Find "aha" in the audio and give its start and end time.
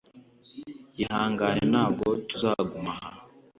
2.93-3.11